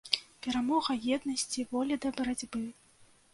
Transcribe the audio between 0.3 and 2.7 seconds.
Перамога еднасці, волі да барацьбы.